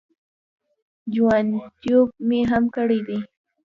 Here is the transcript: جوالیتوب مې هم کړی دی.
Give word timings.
جوالیتوب 1.13 2.07
مې 2.27 2.39
هم 2.51 2.63
کړی 2.75 2.99
دی. 3.07 3.19